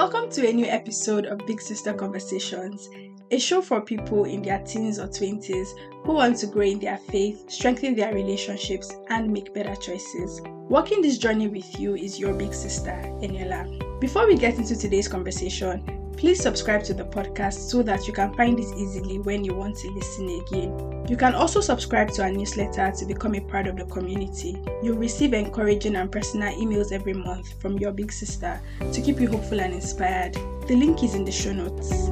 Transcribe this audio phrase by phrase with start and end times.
[0.00, 2.88] Welcome to a new episode of Big Sister Conversations,
[3.30, 5.74] a show for people in their teens or 20s
[6.04, 10.40] who want to grow in their faith, strengthen their relationships, and make better choices.
[10.70, 14.00] Walking this journey with you is your big sister, Eniola.
[14.00, 15.84] Before we get into today's conversation,
[16.20, 19.74] please subscribe to the podcast so that you can find it easily when you want
[19.74, 21.06] to listen again.
[21.08, 24.62] You can also subscribe to our newsletter to become a part of the community.
[24.82, 28.60] You'll receive encouraging and personal emails every month from your big sister
[28.92, 30.34] to keep you hopeful and inspired.
[30.68, 32.10] The link is in the show notes.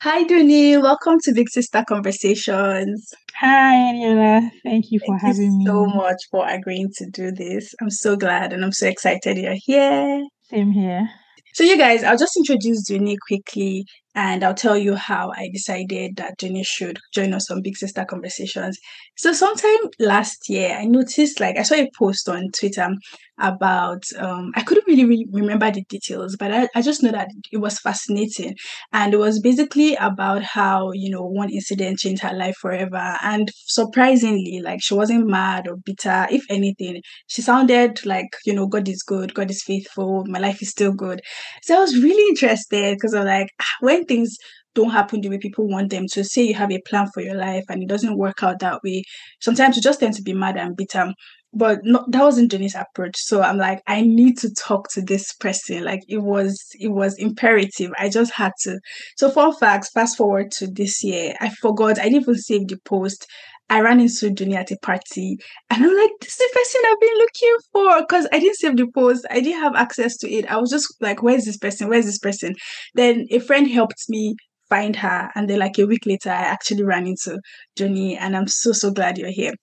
[0.00, 0.78] Hi, Dunni.
[0.78, 3.12] Welcome to Big Sister Conversations.
[3.44, 4.52] Hi, Eniola.
[4.62, 5.94] Thank you for Thank having you so me.
[5.96, 7.74] much for agreeing to do this.
[7.80, 10.24] I'm so glad and I'm so excited you're here.
[10.42, 11.10] Same here.
[11.52, 16.18] So, you guys, I'll just introduce Dunni quickly and I'll tell you how I decided
[16.18, 18.78] that Dunni should join us on Big Sister Conversations.
[19.16, 22.90] So, sometime last year, I noticed like I saw a post on Twitter
[23.38, 27.28] about, um, I couldn't really, really remember the details, but I, I just know that
[27.50, 28.56] it was fascinating.
[28.92, 33.16] And it was basically about how, you know, one incident changed her life forever.
[33.22, 36.26] And surprisingly, like she wasn't mad or bitter.
[36.30, 40.62] If anything, she sounded like, you know, God is good, God is faithful, my life
[40.62, 41.20] is still good.
[41.62, 44.36] So I was really interested because I'm like, ah, when things
[44.74, 47.34] don't happen the way people want them to, say you have a plan for your
[47.36, 49.02] life and it doesn't work out that way,
[49.40, 51.12] sometimes you just tend to be mad and bitter.
[51.54, 53.16] But that wasn't Dunni's approach.
[53.16, 55.84] So I'm like, I need to talk to this person.
[55.84, 57.90] Like it was, it was imperative.
[57.98, 58.78] I just had to.
[59.16, 61.34] So fun facts, fast forward to this year.
[61.40, 63.26] I forgot, I didn't even save the post.
[63.68, 65.38] I ran into Dunni at a party
[65.70, 68.76] and I'm like, this is the person I've been looking for because I didn't save
[68.76, 69.26] the post.
[69.30, 70.50] I didn't have access to it.
[70.50, 71.88] I was just like, where's this person?
[71.88, 72.54] Where's this person?
[72.94, 74.36] Then a friend helped me
[74.68, 75.30] find her.
[75.34, 77.38] And then like a week later, I actually ran into
[77.76, 79.54] Dunni and I'm so, so glad you're here.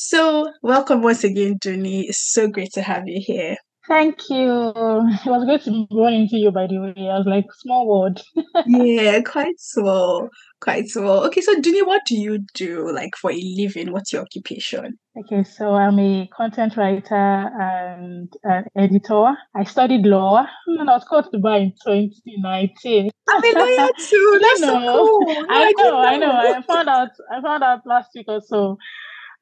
[0.00, 2.06] So welcome once again, Dunni.
[2.06, 3.56] It's so great to have you here.
[3.88, 4.68] Thank you.
[4.68, 7.08] It was great to be run into you, by the way.
[7.10, 8.22] I was like, small world.
[8.66, 10.28] yeah, quite small.
[10.60, 11.24] Quite small.
[11.26, 13.90] Okay, so Dunni, what do you do like for a living?
[13.90, 15.00] What's your occupation?
[15.18, 19.34] Okay, so I'm a content writer and an editor.
[19.56, 23.10] I studied law and I was called to bar in 2019.
[23.30, 24.38] I'm a lawyer too.
[24.42, 24.96] That's so know.
[24.96, 25.46] cool.
[25.50, 26.30] I didn't know, I know.
[26.30, 28.78] I found out I found out last week or so.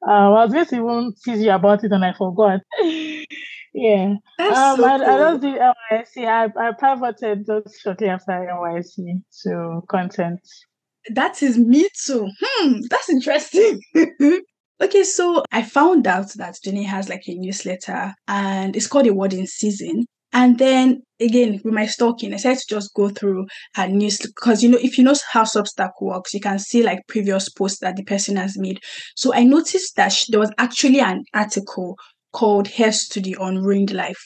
[0.05, 2.61] Uh, I was going to even tease you about it and I forgot.
[3.73, 4.15] yeah.
[4.37, 5.17] That's Um, so I, I cool.
[5.17, 6.27] just did NYSC.
[6.27, 10.39] I, I pivoted just shortly after NYSC to content.
[11.09, 12.29] That is me too.
[12.41, 13.81] Hmm, that's interesting.
[14.81, 19.13] okay, so I found out that Dunni has like a newsletter and it's called a
[19.13, 20.05] Word in season.
[20.33, 24.61] And then again, with my stalking, I decided to just go through her news because
[24.61, 27.95] you know, if you know how Substack works, you can see like previous posts that
[27.95, 28.79] the person has made.
[29.15, 31.97] So I noticed that sh- there was actually an article
[32.33, 34.21] called "Here's to the Unruined Life.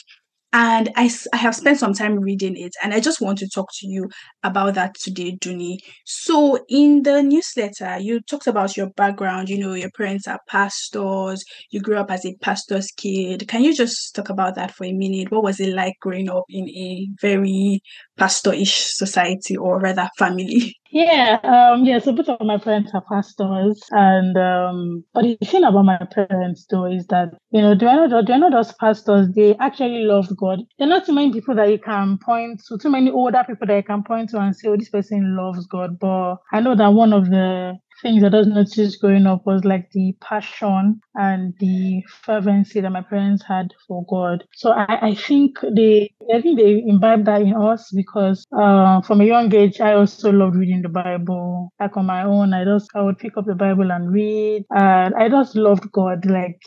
[0.54, 3.70] And I, I have spent some time reading it, and I just want to talk
[3.80, 4.10] to you
[4.44, 5.80] about that today, Dunni.
[6.06, 9.48] So, in the newsletter, you talked about your background.
[9.48, 13.48] You know, your parents are pastors, you grew up as a pastor's kid.
[13.48, 15.32] Can you just talk about that for a minute?
[15.32, 17.82] What was it like growing up in a very
[18.18, 20.76] pastor-ish society, or rather, family?
[20.94, 22.00] Yeah, um, yeah.
[22.00, 26.66] So both of my parents are pastors, and um, but the thing about my parents
[26.70, 29.30] though is that you know they're not they're not just pastors.
[29.34, 30.60] They actually love God.
[30.78, 33.68] There are not too many people that you can point to, too many older people
[33.68, 36.76] that you can point to and say, "Oh, this person loves God." But I know
[36.76, 41.54] that one of the things that I noticed growing up was like the passion and
[41.60, 44.44] the fervency that my parents had for God.
[44.54, 49.22] So I, I think they I think they imbibed that in us because uh, from
[49.22, 51.72] a young age I also loved reading the Bible.
[51.80, 54.66] Like on my own, I just I would pick up the Bible and read.
[54.72, 56.26] And I just loved God.
[56.26, 56.62] Like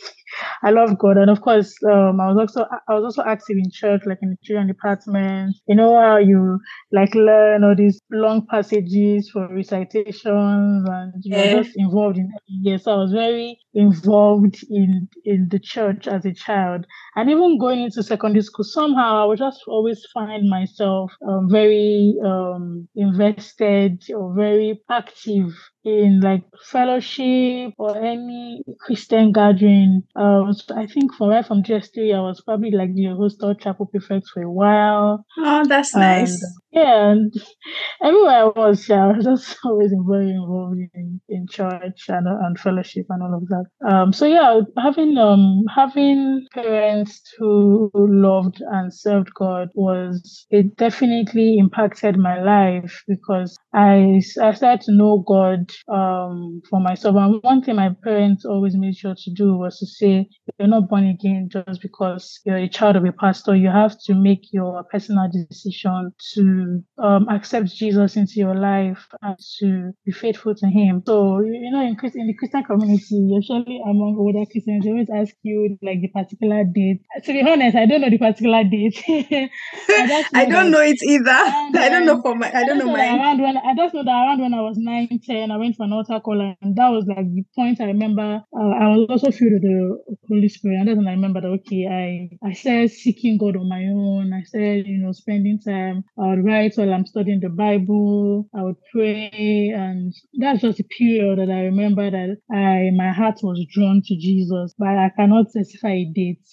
[0.63, 3.69] I love God, and of course, um, I was also I was also active in
[3.71, 5.55] church, like in the children department.
[5.67, 6.59] You know how you
[6.91, 11.61] like learn all these long passages for recitations, and you Yeah.
[11.61, 12.31] just involved in.
[12.47, 16.85] Yes, I was very involved in in the church as a child,
[17.15, 18.65] and even going into secondary school.
[18.65, 25.51] Somehow, I would just always find myself um, very um, invested or very active
[25.83, 30.03] in like fellowship or any Christian gathering.
[30.15, 33.85] Uh, so I think from right from JS3, I was probably like the hostel chapel
[33.87, 35.25] prefect for a while.
[35.37, 36.41] Oh, that's And nice.
[36.71, 37.33] yeah, and
[38.03, 42.59] everywhere I was, yeah, I was just always very involved in, in church and, and
[42.59, 43.64] fellowship and all of that.
[43.87, 51.57] Um, so yeah, having um having parents who loved and served God was it definitely
[51.57, 57.15] impacted my life because I I started to know God um for myself.
[57.17, 60.27] And one thing my parents always made sure to do was to say,
[60.59, 63.55] "You're not born again just because you're a child of a pastor.
[63.55, 69.37] You have to make your personal decision to um, accept Jesus into your life and
[69.59, 74.15] to be faithful to Him." So you know, in, in the Christian community, usually among
[74.17, 77.01] older Christians, they always ask you like the particular date.
[77.23, 79.01] To be honest, I don't know the particular date.
[79.89, 81.29] I, I don't know it either.
[81.29, 82.51] I don't know for my.
[82.53, 83.19] I don't know mine.
[83.19, 85.83] Around when I just know that around when I was nine, ten, I went for
[85.83, 88.41] an altar call, and that was like the point I remember.
[88.53, 89.97] Uh, I was also filled with the
[90.27, 93.69] Holy Spirit, and that's when I remember that okay, I I started seeking God on
[93.69, 94.33] my own.
[94.33, 96.03] I started, you know, spending time.
[96.17, 98.47] I would write while I'm studying the Bible.
[98.55, 103.39] I would pray, and that's just a period that I remember that I my heart
[103.45, 106.45] was drawn to Jesus, but I cannot specify a date.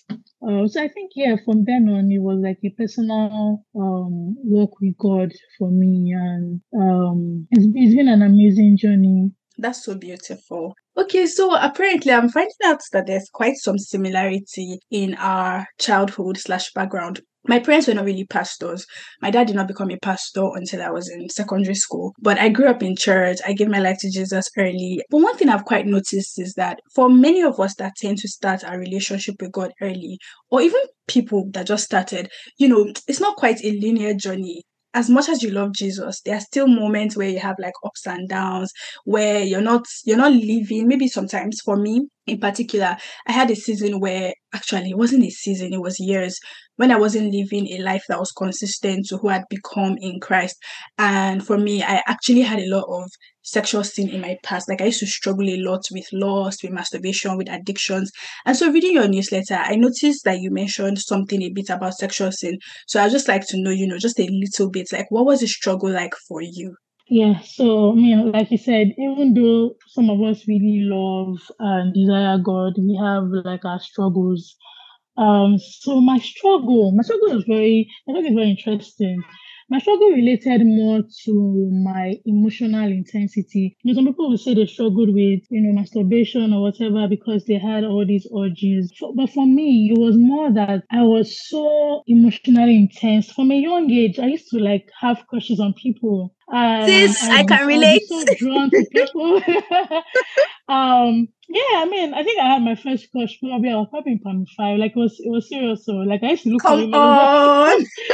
[0.47, 4.81] Uh, so I think yeah, from then on it was like a personal um, walk
[4.81, 9.33] with God for me, and um, it's, it's been an amazing journey.
[9.62, 10.75] That's so beautiful.
[10.97, 16.73] Okay, so apparently I'm finding out that there's quite some similarity in our childhood slash
[16.73, 18.87] background my parents were not really pastors.
[19.20, 22.14] My dad did not become a pastor until I was in secondary school.
[22.20, 23.38] But I grew up in church.
[23.44, 25.03] I gave my life to Jesus early.
[25.11, 28.29] But one thing I've quite noticed is that for many of us that tend to
[28.29, 30.19] start our relationship with God early,
[30.50, 34.62] or even people that just started, you know, it's not quite a linear journey
[34.94, 38.06] as much as you love Jesus, there are still moments where you have like ups
[38.06, 38.73] and downs,
[39.05, 40.87] where you're not you're not living.
[40.89, 42.97] Maybe sometimes for me in particular,
[43.27, 46.39] I had a season where actually it wasn't a season, it was years
[46.77, 50.56] when I wasn't living a life that was consistent to who I'd become in Christ.
[50.99, 53.11] And for me, I actually had a lot of
[53.43, 54.69] sexual sin in my past.
[54.69, 58.11] Like I used to struggle a lot with lust, with masturbation, with addictions.
[58.47, 62.33] And so reading your newsletter, I noticed that you mentioned something a bit about sexual
[62.33, 62.59] sin.
[62.87, 65.41] So I just like to know, you know, just a little bit, like what was
[65.41, 66.77] the struggle like for you?
[67.09, 71.93] Yeah, so I mean, like you said, even though some of us really love and
[71.93, 74.56] desire God, we have like our struggles.
[75.19, 79.23] Um, so my struggle, my struggle is very, I think it's very interesting
[79.73, 83.75] my struggle related more to my emotional intensity.
[83.83, 87.47] You know, some people will say they struggled with, you know, masturbation or whatever because
[87.47, 88.93] they had all these urges.
[89.17, 93.33] But for me, it was more that I was so emotionally intense.
[93.33, 96.35] From a young age, I used to like have crushes on people.
[96.53, 98.03] Um, Sis, I, I can relate.
[98.07, 99.37] so drawn to people.
[100.69, 104.13] um, yeah, I mean, I think I had my first crush probably I was probably
[104.13, 104.79] in primary five.
[104.79, 105.85] Like it was it was serious.
[105.85, 107.87] So like I used to look Come on.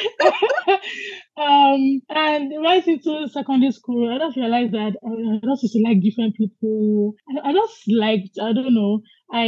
[1.68, 6.02] um and right into secondary school, I just realized that I just used to like
[6.02, 7.14] different people.
[7.28, 9.00] I, I just liked, I don't know,
[9.32, 9.46] I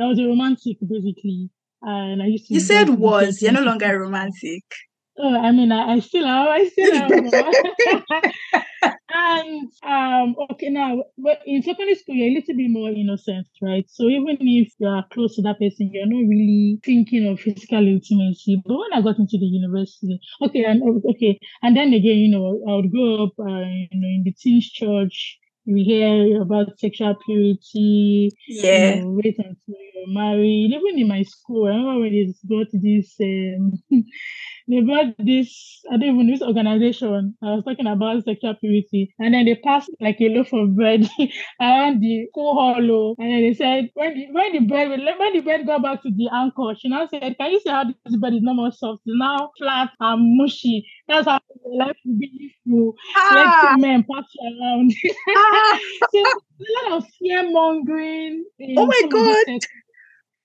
[0.00, 1.50] I was a romantic basically.
[1.84, 4.62] And I used to You said was, you're no longer a romantic.
[5.18, 6.48] Oh, I mean, I, I still am.
[6.48, 8.32] I still am.
[9.14, 13.84] and um, okay, now, but in secondary school, you're a little bit more innocent, right?
[13.88, 17.86] So even if you are close to that person, you're not really thinking of physical
[17.86, 18.62] intimacy.
[18.64, 22.62] But when I got into the university, okay, and okay, and then again, you know,
[22.66, 25.38] I would grow up, uh, you know, in the teens church.
[25.64, 28.30] We hear about sexual purity.
[28.48, 28.96] Yeah.
[28.96, 30.72] You know, wait until you're married.
[30.74, 33.14] Even in my school, I remember when they got this.
[33.20, 34.04] Um,
[34.68, 37.34] they brought this, I don't even know this organization.
[37.42, 39.14] I was talking about sexual purity.
[39.18, 41.08] And then they passed like a loaf of bread
[41.60, 43.14] around the school hollow.
[43.18, 46.10] And then they said, when the, when the bread when the bread got back to
[46.10, 49.02] the anchor, she now said, Can you see how this bread is no more soft?
[49.06, 50.86] It's now flat and mushy.
[51.08, 53.74] That's how life will be you ah.
[53.74, 54.92] let men pass around.
[55.34, 55.78] Ah.
[56.10, 58.44] so a lot of fear mongering.
[58.76, 59.60] Oh my god.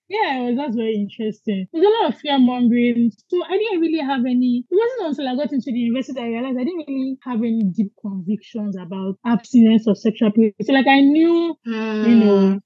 [0.10, 1.68] Yeah, was, that's very interesting.
[1.74, 3.12] There's a lot of fear mongering.
[3.28, 6.26] So I didn't really have any, it wasn't until I got into the university that
[6.26, 10.56] I realized I didn't really have any deep convictions about abstinence or sexual purity.
[10.64, 12.08] So like I knew, mm.
[12.08, 12.60] you know,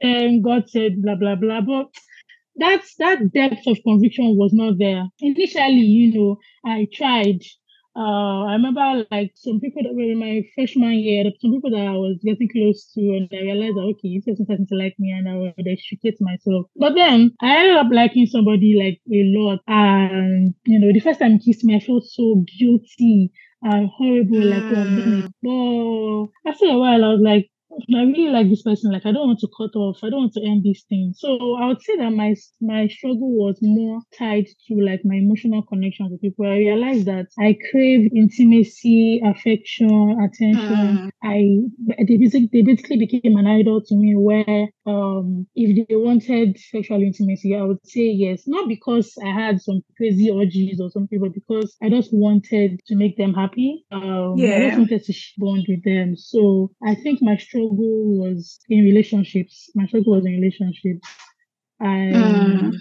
[0.00, 1.86] and God said blah blah blah, but
[2.56, 5.04] that's that depth of conviction was not there.
[5.20, 7.40] Initially, you know, I tried
[7.96, 11.86] uh, I remember like some people that were in my freshman year, some people that
[11.86, 14.96] I was getting close to, and I realized that okay, this person starting to like
[14.98, 16.66] me, and I would educate myself.
[16.76, 21.20] But then I ended up liking somebody like a lot, and you know, the first
[21.20, 23.30] time he kissed me, I felt so guilty
[23.62, 25.26] and horrible, like oh, I've done it.
[25.42, 27.50] But after a while, I was like,
[27.94, 28.92] I really like this person.
[28.92, 29.98] Like I don't want to cut off.
[30.02, 31.12] I don't want to end this thing.
[31.16, 35.62] So I would say that my my struggle was more tied to like my emotional
[35.62, 36.46] connection with people.
[36.46, 41.10] I realized that I crave intimacy, affection, attention.
[41.10, 41.10] Mm.
[41.22, 46.58] I they basically they basically became an idol to me where um if they wanted
[46.58, 48.44] sexual intimacy, I would say yes.
[48.46, 52.96] Not because I had some crazy orgies or something, but because I just wanted to
[52.96, 53.84] make them happy.
[53.90, 54.56] Um yeah.
[54.56, 56.16] I just wanted to bond with them.
[56.16, 59.70] So I think my struggle was in relationships.
[59.74, 61.08] My struggle was in relationships.
[61.80, 62.72] And mm.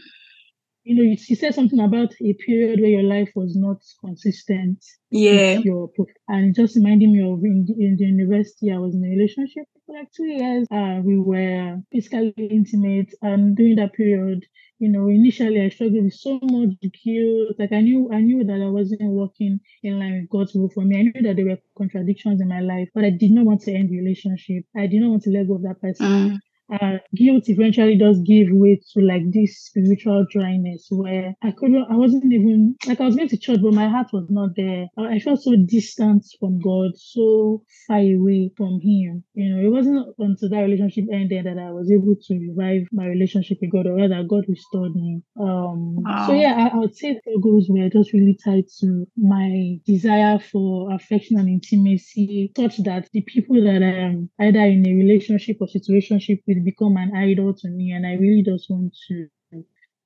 [0.83, 4.83] You know, you, you, said something about a period where your life was not consistent.
[5.09, 5.59] Yeah.
[5.63, 5.89] Your,
[6.27, 9.95] and just reminding me of in, in the university, I was in a relationship for
[9.97, 10.67] like two years.
[10.71, 14.45] Uh, we were physically intimate, and during that period,
[14.79, 17.55] you know, initially I struggled with so much guilt.
[17.57, 20.83] Like I knew, I knew that I wasn't working in line with God's will for
[20.83, 20.99] me.
[20.99, 23.73] I knew that there were contradictions in my life, but I did not want to
[23.73, 24.65] end the relationship.
[24.75, 26.05] I did not want to let go of that person.
[26.05, 26.39] Mm
[26.81, 31.95] uh, guilt eventually does give way to like this spiritual dryness where I couldn't, I
[31.95, 34.87] wasn't even like I was going to church, but my heart was not there.
[34.97, 39.23] I felt so distant from God, so far away from Him.
[39.33, 43.05] You know, it wasn't until that relationship ended that I was able to revive my
[43.05, 45.21] relationship with God, or rather, God restored me.
[45.39, 46.27] Um, wow.
[46.27, 50.39] So yeah, I, I would say the goals were just really tied to my desire
[50.39, 55.57] for affection and intimacy, such that the people that I am either in a relationship
[55.59, 59.27] or situationship with become an idol to me, and I really just want to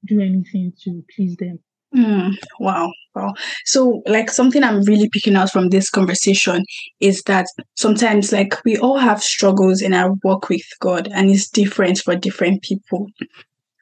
[0.05, 1.59] do anything to please them.
[1.95, 2.91] Mm, wow.
[3.15, 3.33] Wow.
[3.65, 6.63] So, like, something I'm really picking out from this conversation
[6.99, 11.49] is that sometimes, like, we all have struggles in our work with God, and it's
[11.49, 13.07] different for different people.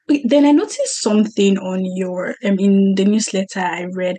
[0.07, 4.17] Then I noticed something on your, um, in the newsletter I read,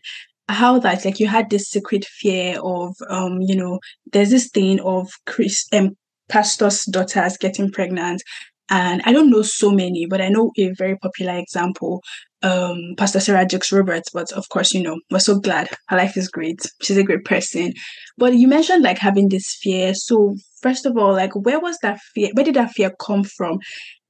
[0.48, 3.80] how that like you had this secret fear of um you know
[4.12, 5.96] there's this thing of chris um
[6.28, 8.22] pastors' daughters getting pregnant.
[8.68, 12.02] And I don't know so many, but I know a very popular example,
[12.42, 14.10] um, Pastor Sarah Jakes Roberts.
[14.12, 15.68] But of course, you know, we're so glad.
[15.88, 16.60] Her life is great.
[16.82, 17.72] She's a great person.
[18.18, 19.94] But you mentioned like having this fear.
[19.94, 22.30] So first of all, like where was that fear?
[22.34, 23.58] Where did that fear come from?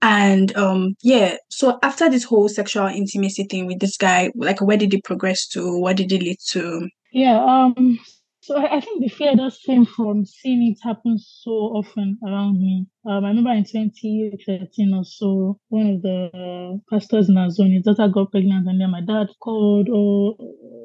[0.03, 4.77] And um, yeah, so after this whole sexual intimacy thing with this guy, like where
[4.77, 5.79] did it progress to?
[5.79, 6.89] What did it lead to?
[7.13, 7.99] Yeah, um,
[8.47, 12.87] so I, think the fear does came from seeing it happen so often around me.
[13.05, 17.83] Um, I remember in 2013 or so, one of the pastors in our zone, his
[17.83, 20.37] daughter got pregnant, and then my dad called oh,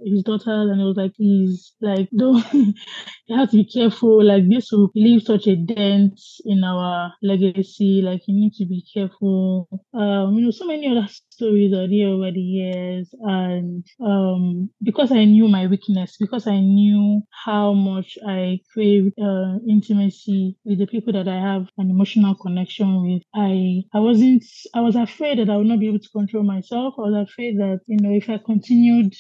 [0.03, 4.23] his daughter, and it was like, he's like, don't, you have to be careful.
[4.23, 8.01] Like, this will leave such a dent in our legacy.
[8.03, 9.67] Like, you need to be careful.
[9.93, 11.07] Um, you know, so many other
[11.41, 13.10] stories there over the years.
[13.21, 19.57] And um, because I knew my weakness, because I knew how much I crave uh,
[19.67, 23.24] intimacy with the people that I have an emotional connection with.
[23.36, 24.43] I I wasn't
[24.74, 26.95] I was afraid that I would not be able to control myself.
[26.98, 29.13] I was afraid that, you know, if I continued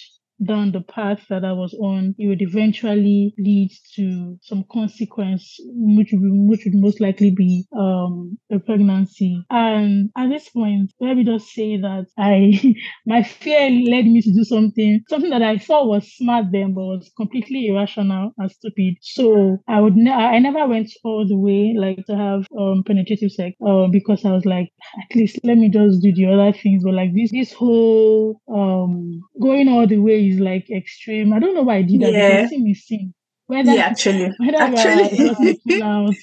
[0.45, 6.09] down the path that I was on, it would eventually lead to some consequence, which
[6.13, 9.43] would, which would most likely be um, a pregnancy.
[9.49, 14.33] And at this point, let me just say that I, my fear led me to
[14.33, 18.95] do something, something that I thought was smart then, but was completely irrational and stupid.
[19.01, 23.31] So I would, ne- I never went all the way, like to have um, penetrative
[23.31, 26.83] sex, uh, because I was like, at least let me just do the other things.
[26.83, 31.33] But like this, this whole um, going all the way is like extreme.
[31.33, 32.43] I don't know why I did that yeah.
[32.43, 33.13] because me sing.
[33.47, 35.59] Whether, yeah, actually, whether actually.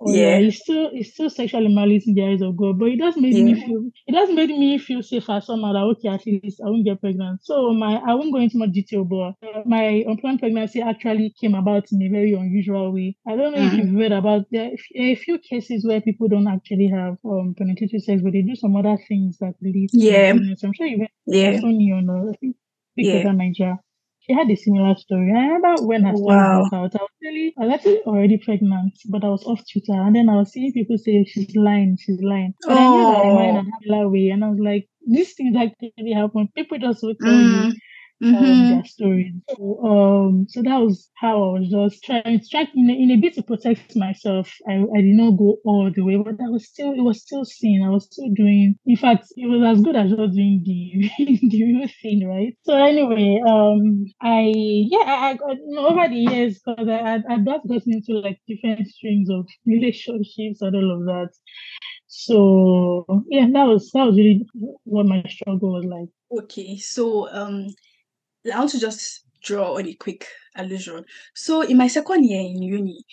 [0.00, 0.38] or yeah.
[0.38, 3.18] yeah, it's still it's still sexual immorality in the eyes of God, but it does
[3.18, 3.44] make yeah.
[3.44, 6.86] me feel it does make me feel safer somehow that okay at least I won't
[6.86, 7.44] get pregnant.
[7.44, 11.54] So my I won't go into much detail, but uh, my unplanned pregnancy actually came
[11.54, 13.16] about in a very unusual way.
[13.28, 13.78] I don't know mm-hmm.
[13.78, 17.54] if you've read about there are a few cases where people don't actually have um
[17.58, 20.32] penetrative sex, but they do some other things that lead to yeah.
[20.32, 20.66] pregnancy.
[20.66, 21.60] I'm sure you've yeah.
[21.60, 22.34] Sony on
[23.08, 23.32] I think yeah.
[23.32, 23.78] Nigeria.
[24.20, 25.32] She had a similar story.
[25.34, 26.68] I remember when her story wow.
[26.70, 29.98] broke out, I was really, I was actually already pregnant, but I was off Twitter,
[30.00, 32.54] and then I was seeing people say she's lying, she's lying.
[32.66, 32.78] But oh.
[32.78, 36.48] I knew that in a similar way, and I was like, these things actually happen.
[36.54, 37.66] People just will tell mm.
[37.66, 37.72] you
[38.22, 38.70] mm-hmm.
[38.70, 39.32] their stories.
[39.48, 43.16] So, um, so that was how I was just trying, trying in, a, in a
[43.16, 44.52] bit to protect myself.
[44.68, 47.44] I, I did not go all the way, but I was still, it was still
[47.44, 47.82] seen.
[47.82, 51.10] I was still doing, in fact, it was as good as just doing the,
[51.48, 52.56] the real thing, right?
[52.62, 56.98] So anyway, um, I, yeah, I, I got, you know, over the years, because I,
[56.98, 61.30] I, I've just gotten into like different streams of relationships and all of that.
[62.12, 64.44] So yeah, that was that was really
[64.82, 66.42] what my struggle was like.
[66.42, 67.68] Okay, so um
[68.52, 71.04] I want to just draw on a quick allusion.
[71.34, 73.04] So in my second year in uni,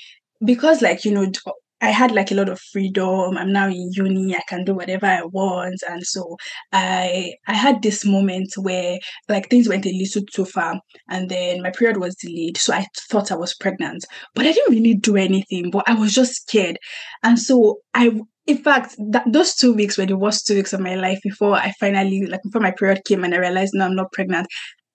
[0.43, 1.31] because like you know
[1.79, 3.38] I had like a lot of freedom.
[3.38, 4.36] I'm now in uni.
[4.36, 6.38] I can do whatever I want, and so
[6.72, 8.98] I I had this moment where
[9.29, 10.79] like things went a little too far,
[11.10, 12.57] and then my period was delayed.
[12.57, 15.69] So I thought I was pregnant, but I didn't really do anything.
[15.72, 16.77] But I was just scared,
[17.24, 18.12] and so I
[18.48, 21.55] in fact, that, those two weeks were the worst two weeks of my life before
[21.55, 24.48] I finally, like, before my period came and I realized, no, I'm not pregnant.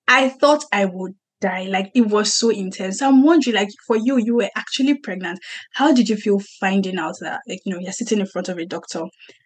[0.08, 1.64] I thought I would die.
[1.64, 3.02] Like, it was so intense.
[3.02, 5.40] I'm wondering, like, for you, you were actually pregnant.
[5.74, 8.58] How did you feel finding out that, like, you know, you're sitting in front of
[8.58, 9.02] a doctor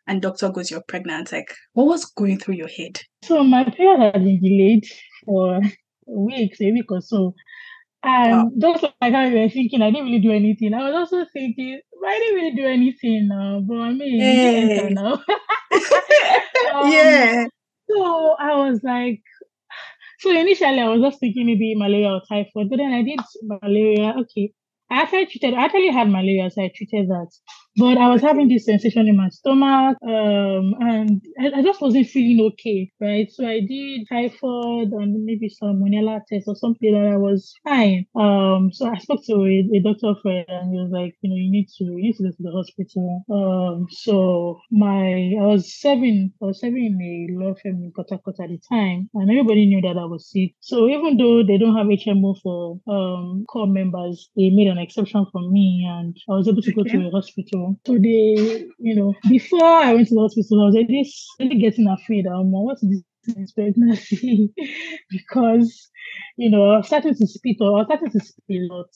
[0.07, 1.33] and doctor goes, you're pregnant?
[1.33, 3.01] Like, what was going through your head?
[3.25, 4.85] So, my period had been delayed
[5.25, 5.61] for
[6.07, 7.35] weeks, a week or so.
[8.03, 8.73] And wow.
[8.73, 10.75] just like how you were thinking, I didn't really do anything.
[10.75, 14.89] I was also thinking, I didn't really do anything now, but I mean, hey.
[14.93, 15.15] now.
[16.73, 17.47] um, yeah.
[17.91, 19.23] So I was like,
[20.19, 24.15] so initially I was just thinking maybe malaria or typhoid, but then I did malaria.
[24.21, 24.53] Okay,
[24.91, 25.55] I actually treated.
[25.55, 27.31] I actually had malaria, so I treated that.
[27.79, 32.07] But I was having this sensation in my stomach, um, and I, I, just wasn't
[32.07, 33.31] feeling okay, right?
[33.31, 38.07] So I did typhoid and maybe some salmonella test or something, that I was fine.
[38.15, 41.37] Um, so I spoke to a, a doctor friend, and he was like, you know,
[41.37, 43.25] you need to, you need to go to the hospital.
[43.31, 48.45] Um, so my, I was serving, I was serving in a law firm in Kotakota
[48.45, 50.55] at the time, and everybody knew that I was sick.
[50.61, 55.27] So even though they don't have HMO for um corps members, they made an exception
[55.33, 56.83] for me, and I was able to okay.
[56.83, 57.77] go to a hospital.
[57.87, 61.87] So they, you know, before I went to the hospital, I was already, really getting
[61.89, 62.27] afraid.
[62.27, 64.53] Um, what's this pregnancy?
[65.11, 65.91] because,
[66.37, 68.89] you know, I was starting to spit or I was starting to spit a lot.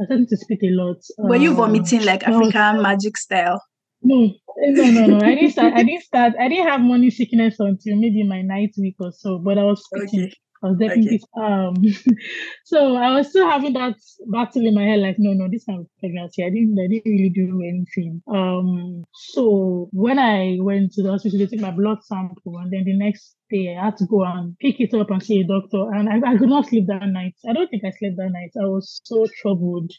[0.00, 0.98] I started to spit a lot.
[1.18, 3.60] Were you um, vomiting like African was, magic style?
[4.02, 5.26] No, no, no, no.
[5.26, 5.74] I didn't start.
[5.74, 6.34] I didn't start.
[6.38, 9.38] I didn't have morning sickness until maybe my ninth week or so.
[9.38, 10.26] But I was spitting.
[10.26, 10.34] Okay.
[10.62, 11.44] I was definitely okay.
[11.44, 11.74] um
[12.64, 13.94] so I was still having that
[14.26, 16.44] battle in my head, like, no, no, this of pregnancy.
[16.44, 18.22] I didn't I didn't really do anything.
[18.32, 22.84] Um so when I went to the hospital, they took my blood sample and then
[22.84, 25.90] the next day I had to go and pick it up and see a doctor.
[25.92, 27.34] And I, I could not sleep that night.
[27.48, 28.50] I don't think I slept that night.
[28.60, 29.92] I was so troubled.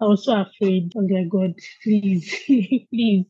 [0.00, 0.92] I was so afraid.
[0.96, 3.26] I was like, God, please, please.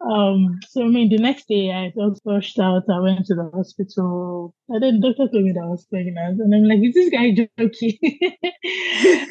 [0.00, 2.84] Um, so I mean, the next day I just rushed out.
[2.88, 4.54] I went to the hospital.
[4.68, 6.40] And then the doctor told me that I was pregnant.
[6.40, 7.98] And I'm like, is this guy joking?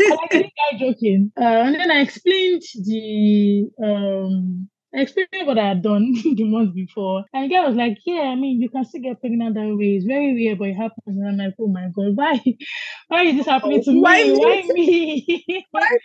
[0.08, 1.32] Like, this guy joking?
[1.40, 6.74] Uh, and then I explained the um I explained what I had done the month
[6.74, 7.26] before.
[7.34, 9.96] And the guy was like, Yeah, I mean, you can still get pregnant that way.
[9.96, 11.04] It's very weird, but it happens.
[11.06, 12.42] And I'm like, Oh my God, why?
[13.08, 14.32] Why is this happening to why me?
[14.34, 14.70] Why me?
[14.70, 15.66] why me?
[15.72, 15.98] why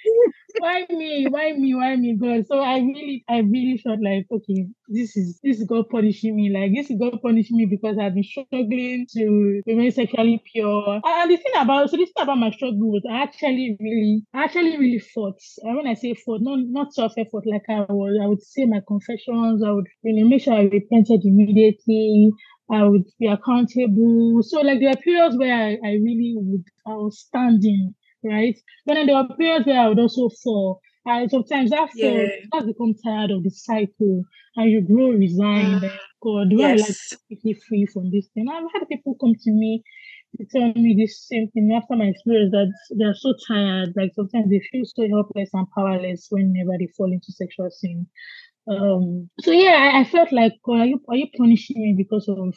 [0.88, 1.27] me?
[1.29, 1.75] Why me?
[1.75, 2.16] Why me?
[2.16, 2.46] God.
[2.46, 6.51] So I really, I really felt like, okay, this is this is God punishing me.
[6.51, 11.01] Like this is God punishing me because I've been struggling to remain sexually pure.
[11.05, 14.44] And the thing about so this thing about my struggle was I actually really, I
[14.44, 15.40] actually really fought.
[15.62, 18.66] And when I say fought, not not self effort like I was, I would say
[18.66, 19.62] my confessions.
[19.64, 22.31] I would you know make sure I repented immediately.
[22.73, 24.42] I would be accountable.
[24.42, 28.56] So like there are periods where I, I really would I was standing right?
[28.87, 30.80] But then there are periods where I would also fall.
[31.06, 32.26] And sometimes fall, yeah.
[32.52, 34.24] has become tired of the cycle
[34.56, 35.85] and you grow resigned.
[35.85, 35.90] Uh,
[36.22, 36.80] God, do yes.
[36.80, 36.96] I like
[37.30, 38.46] to be free from this thing?
[38.52, 39.83] I've had people come to me
[40.37, 43.94] to tell me this same thing after my experience that they're so tired.
[43.96, 48.06] Like sometimes they feel so helpless and powerless whenever they fall into sexual sin.
[48.68, 52.28] Um, so yeah, I, I felt like, God, are you are you punishing me because
[52.28, 52.54] of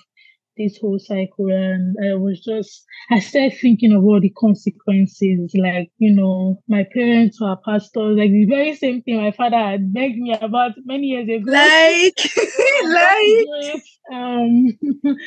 [0.58, 5.54] this whole cycle and I was just I started thinking of all the consequences.
[5.56, 9.94] Like, you know, my parents were pastors, like the very same thing my father had
[9.94, 11.52] begged me about many years ago.
[11.52, 12.16] Like
[12.86, 14.78] like um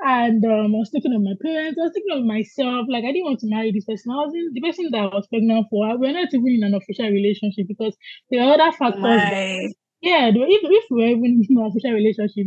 [0.00, 3.12] and um I was thinking of my parents, I was thinking of myself, like I
[3.12, 4.12] didn't want to marry this person.
[4.12, 5.98] I was in the person that I was pregnant for.
[5.98, 7.96] We're not even in an official relationship because
[8.30, 12.46] there are other factors that yeah, if if we're even in an official relationship,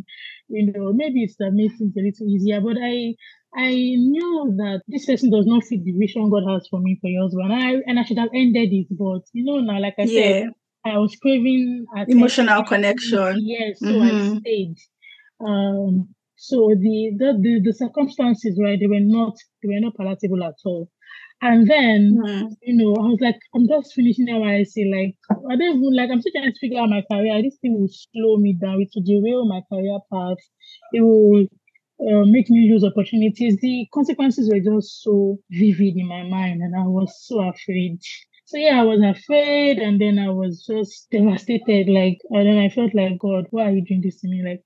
[0.50, 2.62] you know, maybe it's that makes things a little easier.
[2.62, 3.16] But I
[3.56, 7.08] I knew that this person does not fit the vision God has for me for
[7.08, 7.52] your husband.
[7.52, 8.88] And I and I should have ended it.
[8.92, 10.22] But you know, now like I yeah.
[10.22, 10.50] said,
[10.86, 13.38] I was craving emotional connection.
[13.42, 14.34] Yes, so mm-hmm.
[14.36, 14.76] I stayed.
[15.46, 16.10] Um
[16.42, 20.56] so the, the the the circumstances, right, they were not they were not palatable at
[20.66, 20.90] all.
[21.42, 22.48] And then, mm-hmm.
[22.62, 24.92] you know, I was like, I'm just finishing NYSC.
[24.92, 25.16] Like,
[25.50, 27.42] I don't even like, I'm still trying to figure out my career.
[27.42, 28.82] This thing will slow me down.
[28.82, 30.38] It will derail my career path.
[30.92, 31.48] It will
[32.02, 33.58] uh, make me lose opportunities.
[33.62, 38.00] The consequences were just so vivid in my mind, and I was so afraid.
[38.46, 41.88] So yeah, I was afraid, and then I was just devastated.
[41.88, 44.44] Like, and then I felt like, God, why are you doing this to me?
[44.44, 44.64] Like,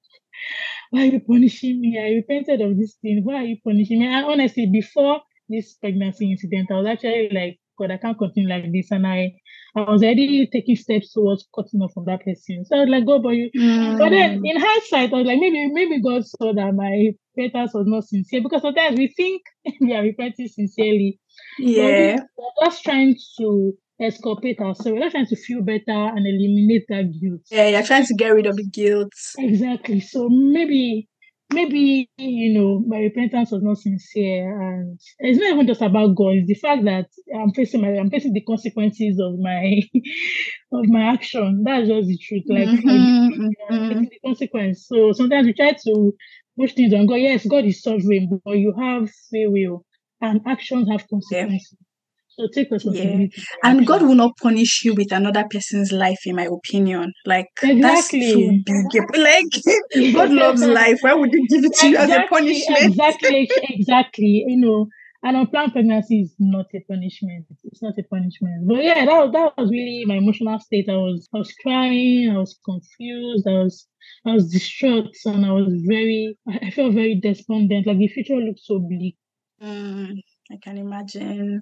[0.90, 2.00] why are you punishing me?
[2.00, 3.22] I repented of this thing.
[3.24, 4.08] Why are you punishing me?
[4.08, 5.22] And honestly, before
[5.54, 8.92] this pregnancy incident, I was actually like, God, I can't continue like this.
[8.92, 9.34] And I,
[9.76, 12.66] I was already taking steps towards cutting off from that person.
[12.66, 13.50] So I was like, God, but you.
[13.58, 13.98] Mm.
[13.98, 17.88] But then in hindsight, I was like, maybe maybe God saw that my repentance was
[17.88, 19.42] not sincere because sometimes we think
[19.82, 21.20] we are repenting sincerely.
[21.58, 22.18] Yeah.
[22.38, 24.92] We're just trying to exculpate ourselves.
[24.92, 27.42] We're just trying to feel better and eliminate that guilt.
[27.50, 29.14] Yeah, you're trying to get rid of the guilt.
[29.38, 30.00] Exactly.
[30.00, 31.08] So maybe
[31.52, 36.34] maybe you know my repentance was not sincere and it's not even just about god
[36.34, 39.82] it's the fact that i'm facing my i'm facing the consequences of my
[40.74, 41.64] of my action.
[41.64, 42.44] That's just the truth.
[42.48, 44.04] Like mm-hmm, mm-hmm.
[44.04, 44.88] the consequence.
[44.88, 46.14] So sometimes we try to
[46.60, 47.16] push things on god.
[47.16, 49.86] Yes god is sovereign but you have free will
[50.22, 51.76] and actions have consequences.
[51.80, 51.93] yeah.
[52.38, 53.32] So take responsibility.
[53.38, 53.44] Yeah.
[53.64, 57.14] And God will not punish you with another person's life, in my opinion.
[57.26, 57.82] Like exactly.
[57.82, 59.04] that's too big.
[59.14, 60.98] Like God loves life.
[61.02, 62.80] Why would He give it to exactly, you as a punishment?
[62.80, 64.46] Exactly, exactly.
[64.48, 64.88] You know,
[65.22, 67.46] an unplanned pregnancy is not a punishment.
[67.64, 68.68] It's not a punishment.
[68.68, 70.90] But yeah, that, that was really my emotional state.
[70.90, 73.88] I was I was crying, I was confused, I was
[74.26, 77.86] I was distraught and I was very I felt very despondent.
[77.86, 79.18] Like the future looked so bleak.
[79.62, 80.18] Mm,
[80.52, 81.62] I can imagine.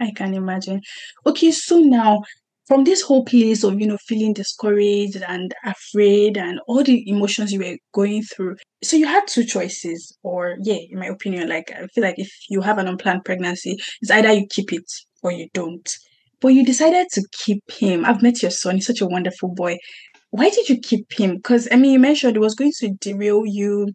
[0.00, 0.80] I can imagine.
[1.24, 2.22] Okay, so now
[2.66, 7.52] from this whole place of you know feeling discouraged and afraid and all the emotions
[7.52, 11.70] you were going through so you had two choices or yeah in my opinion like
[11.70, 14.90] i feel like if you have an unplanned pregnancy it's either you keep it
[15.26, 15.90] or you don't.
[16.40, 18.04] But you decided to keep him.
[18.04, 19.78] I've met your son he's such a wonderful boy.
[20.30, 21.36] Why did you keep him?
[21.36, 23.88] Because i mean you mentioned it was going to derail you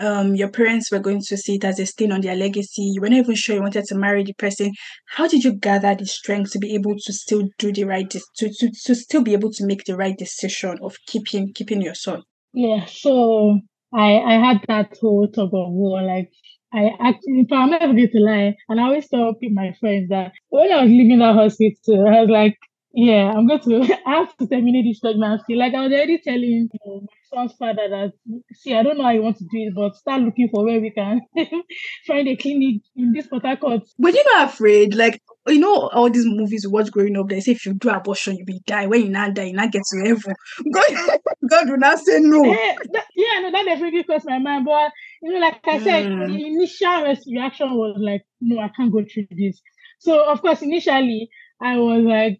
[0.00, 2.82] um your parents were going to see it as a stain on their legacy.
[2.94, 4.72] You were not even sure you wanted to marry the person.
[5.06, 8.20] How did you gather the strength to be able to still do the right de-
[8.38, 11.94] to, to to still be able to make the right decision of keeping keeping your
[11.94, 12.22] son?
[12.52, 13.58] Yeah so
[13.92, 16.30] i i had that whole tug of war like
[16.72, 20.72] I actually, I'm never going to lie, and I always tell my friends that when
[20.72, 22.58] I was leaving that hospital, I was like,
[22.92, 25.54] yeah, I'm going to I have to terminate this pregnancy.
[25.54, 28.12] Like I was already telling you know, son's father that
[28.52, 30.80] see, I don't know how you want to do it, but start looking for where
[30.80, 31.20] we can
[32.06, 33.82] find a clinic in this Port Harcourt.
[33.98, 37.40] But you're not afraid, like you know all these movies we watch growing up, they
[37.40, 38.86] say if you do abortion, you will be die.
[38.86, 40.34] When you not die, you not get to heaven.
[40.72, 41.18] God,
[41.48, 42.44] God will not say no.
[42.44, 44.64] Yeah, that, yeah, no, that definitely crossed my mind.
[44.64, 44.92] But
[45.22, 46.28] you know, like I said, mm.
[46.28, 49.60] the initial reaction was like, no, I can't go through this.
[49.98, 51.28] So of course, initially
[51.60, 52.38] I was like,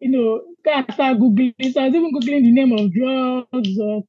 [0.00, 1.54] you know, of start googling.
[1.72, 4.02] So I was even googling the name of drugs or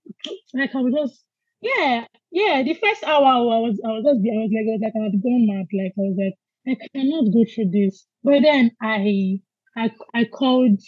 [0.54, 1.26] like I was just
[1.62, 2.64] yeah, yeah.
[2.64, 5.04] The first hour I was I was just I was like I was like I
[5.04, 5.68] had gone mad.
[5.74, 8.06] Like I was like I cannot go through this.
[8.24, 9.40] But then I
[9.78, 10.80] I I called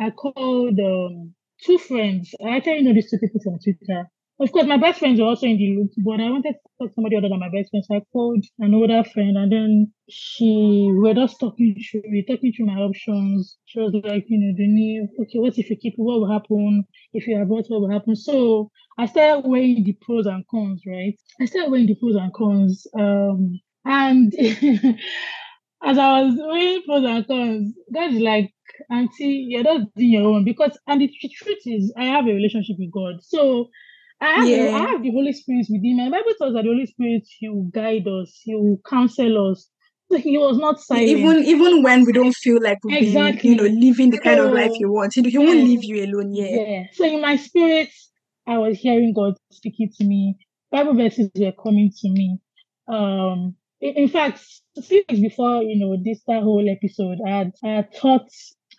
[0.00, 2.34] I called um two friends.
[2.44, 4.08] I actually know these two people from Twitter.
[4.42, 6.88] Of course, my best friends were also in the loop, but I wanted to talk
[6.88, 7.84] to somebody other than my best friend.
[7.84, 12.24] So I called an older friend and then she, we were just talking through, we
[12.28, 13.56] talking through my options.
[13.66, 16.02] She was like, you know, new, okay, what if you keep it?
[16.02, 16.84] What will happen?
[17.12, 18.16] If you abort, what will happen?
[18.16, 21.14] So I started weighing the pros and cons, right?
[21.40, 22.84] I started weighing the pros and cons.
[22.98, 24.34] Um, and
[25.84, 28.52] as I was weighing pros and cons, that's like,
[28.90, 32.74] Auntie, you're just doing your own because, and the truth is, I have a relationship
[32.80, 33.22] with God.
[33.22, 33.68] So
[34.22, 34.56] I have, yeah.
[34.56, 36.04] the, I have the Holy Spirit within me.
[36.04, 39.68] The Bible tells that the Holy Spirit He will guide us, He will counsel us.
[40.16, 41.08] He was not silent.
[41.08, 43.50] Even even when we don't feel like we're exactly.
[43.50, 45.14] you know, living the kind so, of life you want.
[45.14, 46.34] He, he won't leave you alone.
[46.34, 46.46] Yeah.
[46.46, 46.82] Yeah.
[46.92, 47.88] So in my spirit,
[48.46, 50.36] I was hearing God speaking to me.
[50.70, 52.38] Bible verses were coming to me.
[52.88, 54.40] Um, in, in fact,
[54.84, 58.28] few weeks before you know this that whole episode, I had I had taught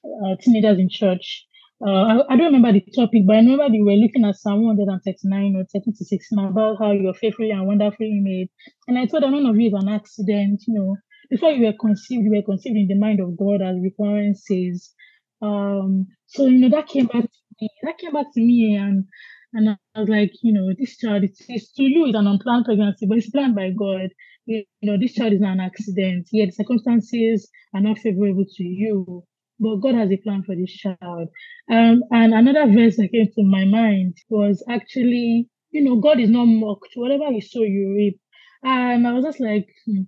[0.06, 1.46] uh, teenagers in church
[1.86, 4.64] uh, I, I, don't remember the topic, but I remember they were looking at Psalm
[4.64, 8.48] 139 or 13 to 16 about how you're faithfully and wonderfully made.
[8.88, 10.96] And I told them none of you is an accident, you know.
[11.30, 14.94] Before you were conceived, you were conceived in the mind of God, as the.
[15.42, 17.70] Um, so you know that came back to me.
[17.84, 19.06] That came back to me, and
[19.52, 22.66] and I was like, you know, this child it's, it's to you is an unplanned
[22.66, 24.10] pregnancy, but it's planned by God.
[24.46, 26.28] You, know, this child is not an accident.
[26.32, 29.26] Yet the circumstances are not favorable to you
[29.60, 31.30] but God has a plan for this child.
[31.72, 36.30] Um, and another verse that came to my mind was actually, you know, God is
[36.30, 36.90] not mocked.
[36.96, 38.20] Whatever you sow, you reap.
[38.64, 40.04] And I was just like, hmm.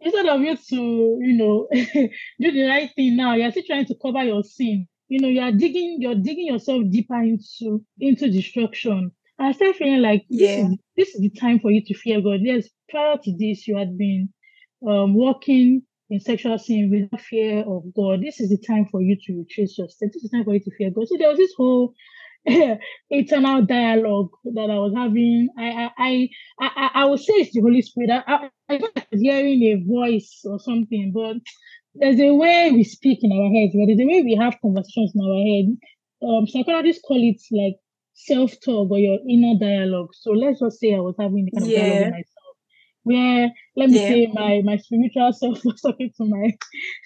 [0.00, 3.94] instead of you to, you know, do the right thing now, you're still trying to
[4.00, 4.86] cover your sin.
[5.08, 9.10] You know, you're digging, you're digging yourself deeper into into destruction.
[9.38, 10.56] I started feeling like yeah.
[10.56, 12.40] this, is, this is the time for you to fear God.
[12.40, 14.28] Yes, prior to this, you had been
[14.86, 15.82] um, walking
[16.14, 19.76] in sexual sin without fear of God, this is the time for you to retrace
[19.76, 20.12] your steps.
[20.14, 21.08] This is the time for you to fear God.
[21.08, 21.94] So there was this whole
[23.10, 25.48] eternal dialogue that I was having.
[25.58, 26.28] I I
[26.60, 28.10] I I, I would say it's the Holy Spirit.
[28.10, 28.78] I, I, I
[29.10, 31.36] was hearing a voice or something, but
[31.94, 35.12] there's a way we speak in our heads, but there's a way we have conversations
[35.14, 35.66] in our head.
[36.22, 37.74] Um, psychologists call it like
[38.14, 40.10] self-talk or your inner dialogue.
[40.14, 41.80] So let's just say I was having kind of yeah.
[41.80, 42.43] dialogue with myself
[43.04, 44.08] where let me yeah.
[44.08, 46.52] say my my spiritual self was talking to my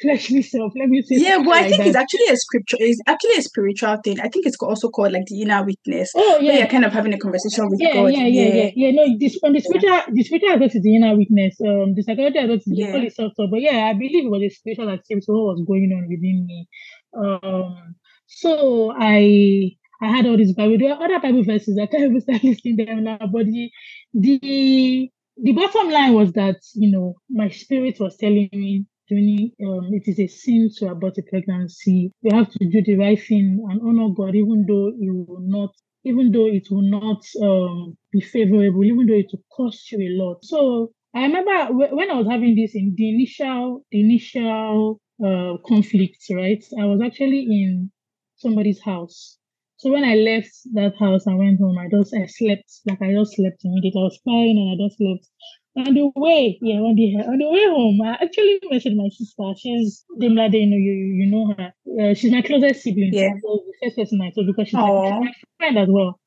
[0.01, 0.73] fleshly self.
[0.79, 1.87] Let me say Yeah, well, I think that.
[1.89, 4.21] it's actually a scripture it's actually a spiritual thing.
[4.21, 6.13] I think it's also called like the inner witness.
[6.15, 6.59] Oh yeah.
[6.59, 8.07] you're kind of having a conversation with yeah, God.
[8.07, 8.71] Yeah, yeah, yeah, yeah.
[8.75, 10.07] Yeah, no, this on the spiritual yeah.
[10.13, 11.61] the spiritual aspect is the inner witness.
[11.61, 12.99] Um the psychology aspect is yeah.
[12.99, 13.51] the self talk.
[13.51, 16.47] But yeah, I believe it was a spiritual activity, So what was going on within
[16.47, 16.69] me.
[17.17, 20.79] Um so I I had all these Bible.
[20.79, 21.79] There are other Bible verses.
[21.81, 23.19] I can't even start listing them now.
[23.19, 23.71] But the
[24.15, 25.11] the
[25.43, 30.03] the bottom line was that you know my spirit was telling me Dunni, um, it
[30.07, 32.13] is a sin to abort a pregnancy.
[32.23, 35.71] You have to do the right thing and honor God, even though it will not,
[36.05, 40.13] even though it will not um, be favorable, even though it will cost you a
[40.23, 40.45] lot.
[40.45, 46.25] So I remember when I was having this in the initial, the initial uh, conflict,
[46.31, 46.63] right?
[46.79, 47.91] I was actually in
[48.37, 49.38] somebody's house
[49.79, 53.13] so when I left that house and went home, I just I slept like I
[53.15, 54.01] just slept immediately.
[54.01, 55.29] I was crying and I just slept.
[55.77, 59.55] On the way, yeah, on the on the way home, I actually messaged my sister.
[59.57, 61.71] She's Demlade, you know, you you know her.
[62.03, 63.15] Uh, she's my closest sibling.
[63.15, 63.31] Yeah.
[63.41, 66.19] So the first person I told because she's, like, she's my friend as well.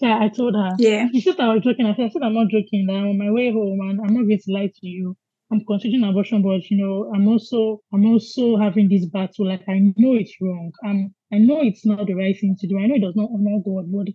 [0.00, 0.70] So I told her.
[0.78, 1.08] Yeah.
[1.12, 1.86] She said I was joking.
[1.86, 2.86] I said, I said I'm not joking.
[2.90, 5.16] I'm on my way home and I'm not going to lie to you.
[5.50, 9.46] I'm considering abortion, but you know, I'm also I'm also having this battle.
[9.46, 10.72] Like I know it's wrong.
[10.84, 12.78] I'm I know it's not the right thing to do.
[12.78, 14.08] I know it does not honor God, but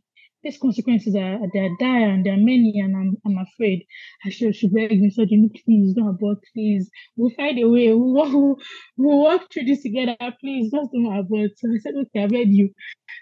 [0.43, 3.85] these consequences are they're dire and they're many, and I'm I'm afraid.
[4.25, 6.89] I should should beg me, so please don't abort, please.
[7.15, 7.87] We'll find a way.
[7.93, 8.57] We'll,
[8.97, 10.17] we'll work through this together.
[10.39, 11.51] Please just don't abort.
[11.57, 12.69] So I said, okay, I read you.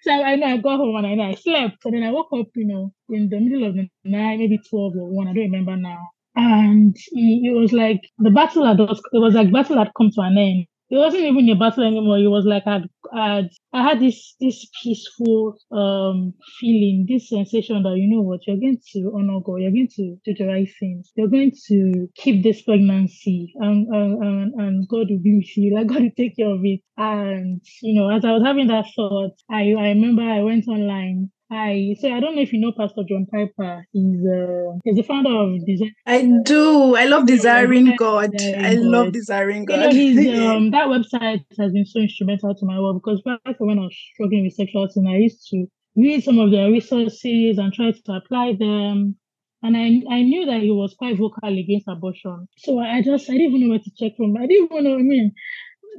[0.04, 1.86] So I, I know I got home and I I slept.
[1.86, 4.94] And then I woke up, you know, in the middle of the night, maybe 12
[4.98, 6.10] or 1, I don't remember now.
[6.36, 8.90] And it, it was like the battle had it
[9.20, 10.66] was like battle had come to an end.
[10.90, 12.18] It wasn't even a battle anymore.
[12.20, 17.96] It was like I'd, I'd, I had this this peaceful um feeling, this sensation that
[17.98, 21.12] you know what, you're going to honor God, you're going to do the right things,
[21.16, 25.76] you're going to keep this pregnancy, and and, and, and God will be with you,
[25.76, 26.82] like God will take care of it.
[26.98, 31.32] And you know, as I was having that thought, I I remember I went online
[31.52, 31.96] Hi.
[32.00, 33.86] So I don't know if you know Pastor John Piper.
[33.92, 35.94] He's uh, he's the founder of Design.
[36.06, 36.96] I do.
[36.96, 38.32] I love desiring God.
[38.32, 38.84] Desiring I God.
[38.86, 39.94] love desiring God.
[39.94, 43.56] You know, his, um, that website has been so instrumental to my work because back
[43.58, 45.66] when I was struggling with sexual sin, I used to
[45.98, 49.18] read some of their resources and try to apply them.
[49.62, 52.48] And I I knew that he was quite vocal against abortion.
[52.60, 54.38] So I just I didn't even know where to check from.
[54.38, 54.96] I didn't even know.
[54.96, 55.34] I mean,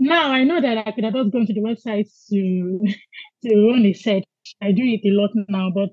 [0.01, 2.81] now I know that I could have just gone to the website to
[3.45, 4.25] to run a search
[4.61, 5.91] I do it a lot now, but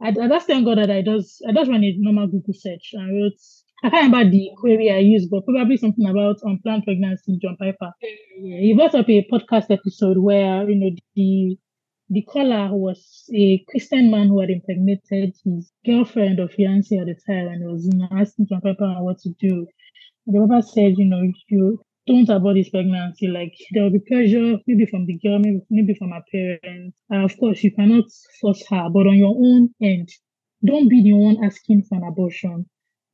[0.00, 2.90] I, I just thank God that I just I just run a normal Google search
[2.92, 3.38] and wrote
[3.84, 7.92] I can't remember the query I used, but probably something about unplanned pregnancy, John Piper.
[8.38, 11.58] Yeah, he brought up a podcast episode where you know the
[12.10, 17.14] the caller was a Christian man who had impregnated his girlfriend or fiance at the
[17.26, 19.66] time and was you know, asking John Piper what to do.
[20.26, 23.28] The Papa said, you know, you don't abort this pregnancy.
[23.28, 26.98] Like there will be pressure, maybe from the girl, maybe, maybe from her parents.
[27.12, 28.04] Uh, of course, you cannot
[28.40, 30.08] force her, but on your own end,
[30.64, 32.66] don't be the one asking for an abortion.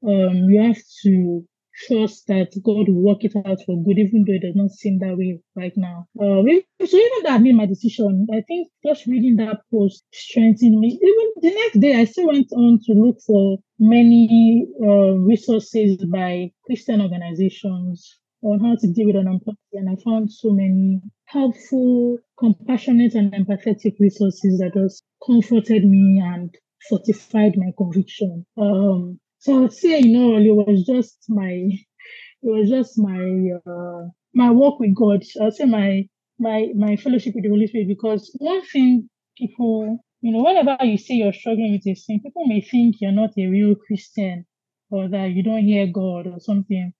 [0.07, 1.45] Um, you have to
[1.87, 4.99] trust that God will work it out for good, even though it does not seem
[4.99, 6.07] that way right now.
[6.19, 6.43] Uh,
[6.85, 8.27] so even that made my decision.
[8.33, 10.89] I think just reading that post strengthened me.
[10.89, 16.51] Even the next day, I still went on to look for many uh, resources by
[16.67, 19.59] Christian organizations on how to deal with an unemployment.
[19.73, 26.55] And I found so many helpful, compassionate, and empathetic resources that just comforted me and
[26.89, 28.47] fortified my conviction.
[28.57, 31.81] Um, so I would say, you know, it was just my, it
[32.43, 35.23] was just my, uh, my work with God.
[35.41, 36.07] I would say my,
[36.39, 40.99] my, my fellowship with the Holy Spirit, because one thing people, you know, whenever you
[40.99, 44.47] say you're struggling with a sin, people may think you're not a real Christian
[44.91, 46.93] or that you don't hear God or something.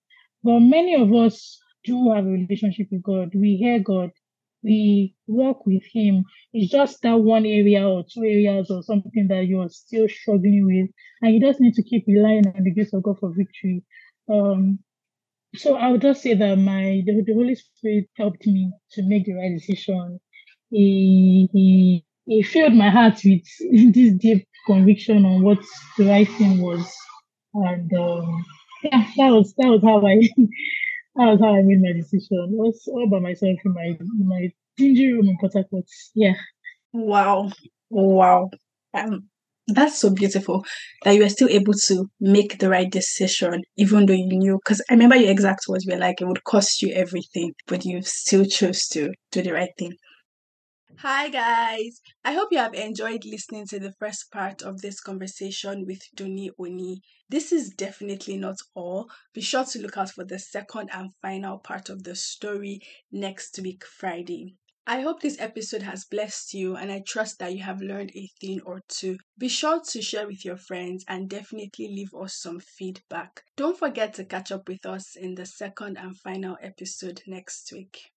[0.43, 3.31] But many of us do have a relationship with God.
[3.35, 4.11] We hear God.
[4.63, 6.25] We walk with Him.
[6.53, 10.91] It's just that one area or two areas or something that you're still struggling with.
[11.21, 13.83] And you just need to keep relying on the grace of God for victory.
[14.29, 14.79] Um,
[15.55, 19.25] so I would just say that my the, the Holy Spirit helped me to make
[19.25, 20.19] the right decision.
[20.71, 23.43] He he he filled my heart with
[23.95, 25.59] this deep conviction on what
[25.97, 26.91] the right thing was.
[27.53, 28.45] And um,
[28.83, 30.15] yeah, that was that was how I
[31.15, 32.49] that was how I made my decision.
[32.51, 35.85] Was all by myself in my in my dingy room in Port Harcourt.
[36.15, 36.33] Yeah.
[36.93, 37.51] Wow.
[37.89, 38.49] Wow.
[38.93, 39.29] Um
[39.67, 40.65] that's so beautiful
[41.03, 44.59] that you were still able to make the right decision, even though you knew.
[44.63, 48.01] Because I remember your exact words were like, it would cost you everything, but you
[48.01, 49.93] still chose to do the right thing.
[50.99, 52.01] Hi, guys.
[52.23, 56.51] I hope you have enjoyed listening to the first part of this conversation with Dunni
[56.59, 57.01] Oni.
[57.31, 59.09] This is definitely not all.
[59.33, 63.57] Be sure to look out for the second and final part of the story next
[63.63, 64.57] week, Friday.
[64.85, 68.29] I hope this episode has blessed you and I trust that you have learned a
[68.41, 69.17] thing or two.
[69.37, 73.43] Be sure to share with your friends and definitely leave us some feedback.
[73.55, 78.10] Don't forget to catch up with us in the second and final episode next week.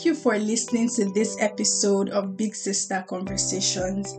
[0.00, 4.16] Thank you for listening to this episode of Big Sister Conversations.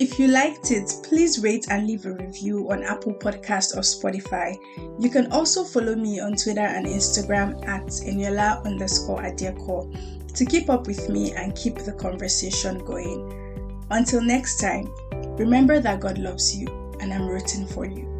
[0.00, 4.56] If you liked it, please rate and leave a review on Apple Podcast or Spotify.
[4.98, 10.68] You can also follow me on Twitter and Instagram at Eniola underscore Adeeko to keep
[10.68, 13.86] up with me and keep the conversation going.
[13.92, 14.92] Until next time,
[15.38, 16.66] remember that God loves you
[17.00, 18.19] and I'm rooting for you.